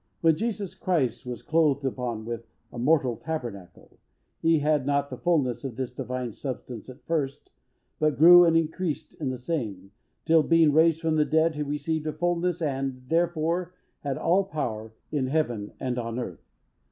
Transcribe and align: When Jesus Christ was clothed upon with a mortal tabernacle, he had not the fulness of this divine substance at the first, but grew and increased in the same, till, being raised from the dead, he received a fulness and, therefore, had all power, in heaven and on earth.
When 0.21 0.35
Jesus 0.35 0.73
Christ 0.73 1.27
was 1.27 1.43
clothed 1.43 1.85
upon 1.85 2.25
with 2.25 2.47
a 2.73 2.79
mortal 2.79 3.15
tabernacle, 3.17 3.99
he 4.41 4.57
had 4.57 4.83
not 4.87 5.11
the 5.11 5.17
fulness 5.19 5.63
of 5.63 5.75
this 5.75 5.93
divine 5.93 6.31
substance 6.31 6.89
at 6.89 6.95
the 6.97 7.03
first, 7.03 7.51
but 7.99 8.17
grew 8.17 8.43
and 8.43 8.57
increased 8.57 9.13
in 9.21 9.29
the 9.29 9.37
same, 9.37 9.91
till, 10.25 10.41
being 10.41 10.73
raised 10.73 11.01
from 11.01 11.17
the 11.17 11.23
dead, 11.23 11.53
he 11.53 11.61
received 11.61 12.07
a 12.07 12.13
fulness 12.13 12.63
and, 12.63 13.03
therefore, 13.09 13.75
had 13.99 14.17
all 14.17 14.43
power, 14.43 14.91
in 15.11 15.27
heaven 15.27 15.73
and 15.79 15.99
on 15.99 16.17
earth. 16.17 16.49